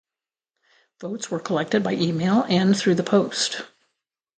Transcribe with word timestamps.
Votes 0.99 1.29
were 1.29 1.39
collected 1.39 1.83
by 1.83 1.93
email 1.93 2.43
and 2.49 2.75
through 2.75 2.95
the 2.95 3.03
post. 3.03 3.61